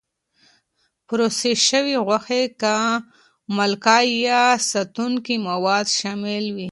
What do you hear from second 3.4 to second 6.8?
مالکه یا ساتونکي مواد شامل وي.